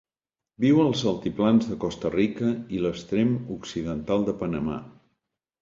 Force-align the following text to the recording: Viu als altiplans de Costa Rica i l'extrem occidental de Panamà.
Viu 0.63 0.79
als 0.83 1.03
altiplans 1.11 1.67
de 1.73 1.77
Costa 1.83 2.11
Rica 2.15 2.49
i 2.79 2.83
l'extrem 2.87 3.37
occidental 3.59 4.29
de 4.31 4.37
Panamà. 4.45 4.83